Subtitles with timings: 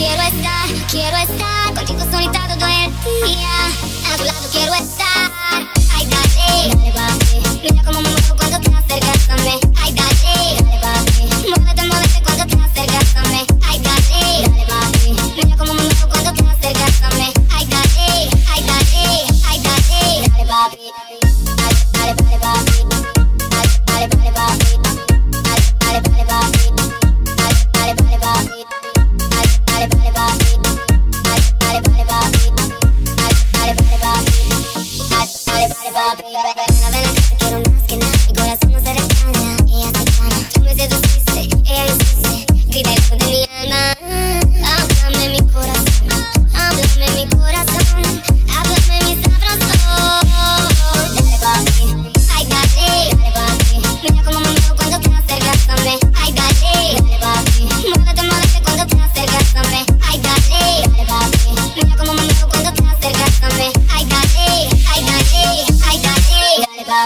[0.00, 2.90] Quiero estar, quiero estar contigo solita todo el
[3.22, 3.50] día.
[4.10, 5.79] A tu lado quiero estar.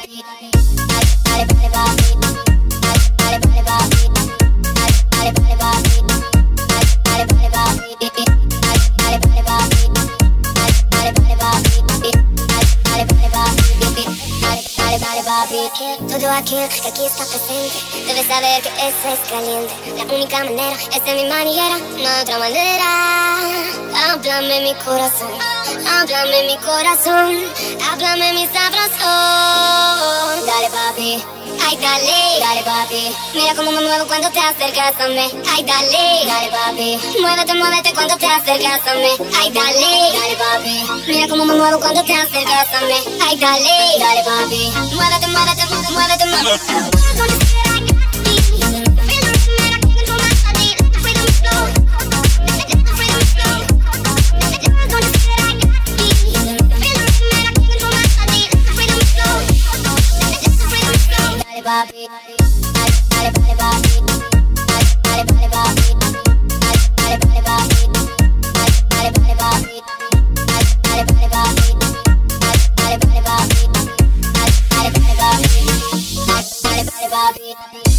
[0.00, 0.41] Dale,
[15.72, 19.72] Todo aquel que aquí está presente debe saber que eso es caliente.
[19.96, 22.84] La única manera es de mi manera, no otra manera.
[24.10, 25.32] Háblame mi corazón,
[25.88, 27.42] háblame mi corazón,
[27.90, 30.46] háblame mi sabroso.
[30.46, 31.41] Dale, papi.
[31.66, 33.14] Ay, dale, dale, papi.
[33.34, 35.30] Mira cómo me muevo cuando te acercas a mí.
[35.50, 36.98] Ay, dale, dale, papi.
[37.20, 39.12] Muévete, muévete cuando te acercas a mí.
[39.38, 40.84] Ay, dale, dale, papi.
[41.06, 42.98] Mira cómo me muevo cuando te acercas a mí.
[43.26, 44.72] Ay, dale, dale, papi.
[44.94, 47.51] Muévete, muévete, muévete, muévete.
[77.12, 77.91] Bobby.